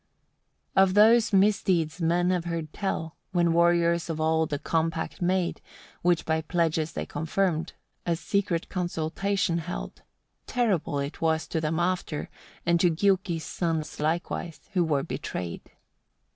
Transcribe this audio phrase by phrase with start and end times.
[0.73, 0.81] 1.
[0.83, 5.61] Of those misdeeds men have heard tell, when warriors of old a compact made,
[6.01, 10.01] which by pledges they confirmed, a secret consultation held:
[10.47, 12.31] terrible it was to them after,
[12.65, 15.69] and to Giuki's sons likewise, who were betrayed.